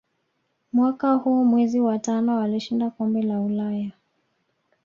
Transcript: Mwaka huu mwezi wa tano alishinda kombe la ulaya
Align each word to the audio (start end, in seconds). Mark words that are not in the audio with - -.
Mwaka 0.73 1.13
huu 1.13 1.45
mwezi 1.45 1.79
wa 1.79 1.99
tano 1.99 2.39
alishinda 2.41 2.89
kombe 2.89 3.21
la 3.21 3.39
ulaya 3.41 3.91